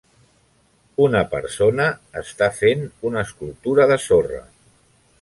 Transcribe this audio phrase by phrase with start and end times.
[1.07, 1.87] Una persona
[2.23, 4.47] està fent una escultura de sorra.